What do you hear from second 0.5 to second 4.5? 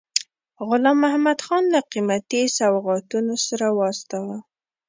غلام محمدخان له قیمتي سوغاتونو سره واستاوه.